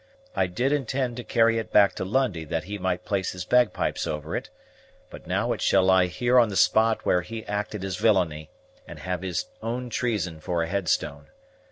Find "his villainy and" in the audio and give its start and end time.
7.83-8.97